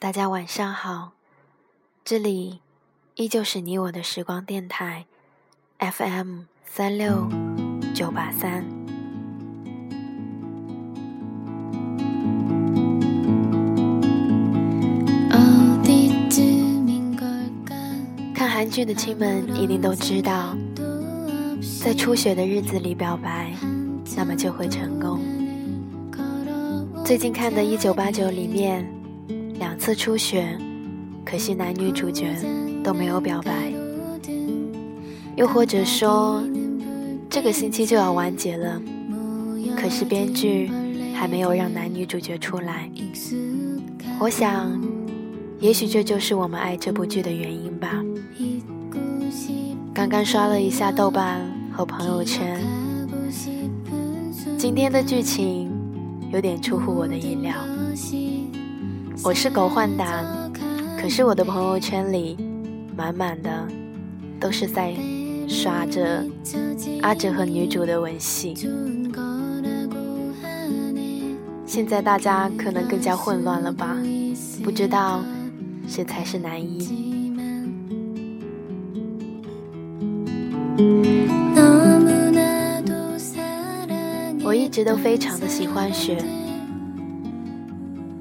[0.00, 1.10] 大家晚上好，
[2.04, 2.60] 这里
[3.16, 5.06] 依旧是你我的时光电台
[5.80, 7.28] ，FM 三六
[7.92, 8.64] 九八三。
[18.32, 20.56] 看韩剧的亲们一定都知道，
[21.82, 23.52] 在初雪的日子里表白，
[24.16, 25.20] 那么就会成功。
[27.04, 28.86] 最近看的《一九八九》里面，
[29.58, 30.58] 两次初选，
[31.24, 32.34] 可惜男女主角
[32.82, 33.72] 都没有表白。
[35.36, 36.42] 又或者说，
[37.28, 38.80] 这个星期就要完结了，
[39.76, 40.70] 可是编剧
[41.14, 42.90] 还没有让男女主角出来。
[44.20, 44.80] 我想，
[45.60, 48.02] 也许这就是我们爱这部剧的原因吧。
[49.92, 51.40] 刚刚刷了一下豆瓣
[51.72, 52.60] 和朋友圈，
[54.56, 55.68] 今天的剧情。
[56.30, 57.54] 有点出乎我的意料。
[59.24, 60.24] 我是狗焕达，
[61.00, 62.36] 可是我的朋友圈里
[62.96, 63.68] 满满的
[64.40, 64.94] 都是在
[65.48, 66.24] 刷着
[67.02, 68.54] 阿哲和女主的吻戏。
[71.66, 73.96] 现在大家可能更加混乱了吧？
[74.64, 75.22] 不知道
[75.86, 77.08] 谁才是男一。
[84.44, 86.24] 我一直都非常的喜欢雪，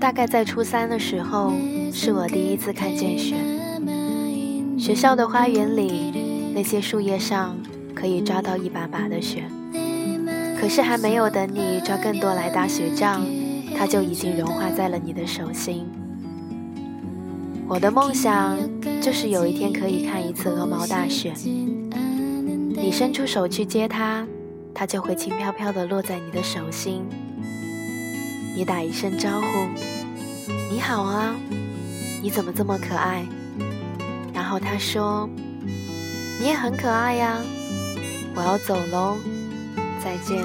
[0.00, 1.52] 大概在初三的时候，
[1.92, 3.36] 是我第一次看见雪。
[4.78, 7.54] 学校的花园里，那些树叶上
[7.94, 9.44] 可以抓到一把把的雪，
[10.58, 13.20] 可是还没有等你抓更多来打雪仗，
[13.76, 15.86] 它就已经融化在了你的手心。
[17.68, 18.56] 我的梦想
[19.02, 21.34] 就是有一天可以看一次鹅毛大雪，
[22.74, 24.26] 你伸出手去接它。
[24.72, 27.04] 它就会轻飘飘地落在你的手心，
[28.54, 29.46] 你打一声招呼
[30.70, 31.34] ：“你好啊，
[32.22, 33.24] 你怎么这么可爱？”
[34.34, 35.28] 然后他说
[36.40, 37.38] ：“你也很可爱呀，
[38.34, 39.16] 我要走喽，
[40.02, 40.38] 再见。”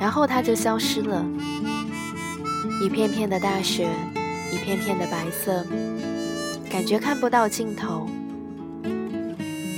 [0.00, 1.24] 然后他就消失了。
[2.82, 3.88] 一片片的大雪，
[4.50, 5.64] 一片片的白色，
[6.68, 8.08] 感觉看不到尽头。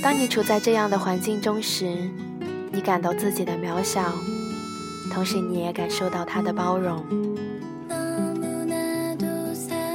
[0.01, 2.09] 当你处在这样的环境中时，
[2.71, 4.11] 你感到自己的渺小，
[5.15, 7.01] 同时你也感受到他的包容。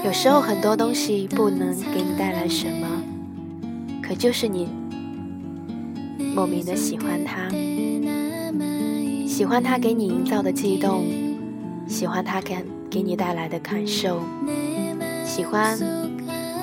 [0.03, 2.89] 有时候很多东西不能给你带来什么，
[4.03, 4.67] 可就是你
[6.35, 7.51] 莫名的喜欢他，
[9.29, 11.05] 喜欢他给你营造的悸动，
[11.87, 12.57] 喜欢他给
[12.89, 14.23] 给你带来的感受，
[15.27, 15.79] 喜欢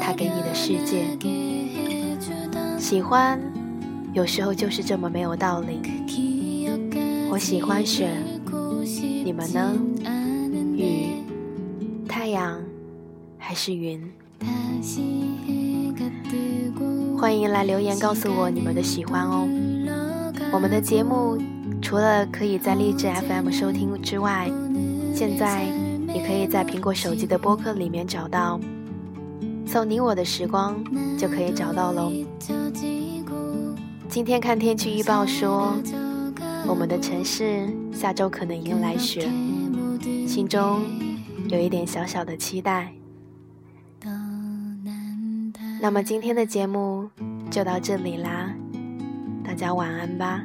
[0.01, 1.05] 他给你的世界，
[2.79, 3.39] 喜欢。
[4.13, 5.79] 有时候就是这么没有道理。
[7.29, 8.09] 我喜欢雪，
[9.27, 9.73] 你们呢？
[10.77, 11.21] 雨、
[12.07, 12.57] 太阳
[13.37, 14.01] 还是云？
[17.17, 19.45] 欢迎来留言告诉我你们的喜欢哦。
[20.53, 21.37] 我们的节目
[21.81, 24.49] 除了可以在荔枝 FM 收听之外，
[25.13, 25.65] 现在
[26.07, 28.57] 也可以在苹果手机的播客里面找到。
[29.65, 30.81] 搜你我的时光
[31.17, 32.13] 就可以找到喽。
[34.07, 35.73] 今天看天气预报说，
[36.67, 39.29] 我们的城市下周可能迎来雪，
[40.27, 40.83] 心中
[41.47, 42.93] 有一点小小的期待。
[45.79, 47.09] 那么今天的节目
[47.49, 48.53] 就到这里啦，
[49.43, 50.43] 大家晚安吧。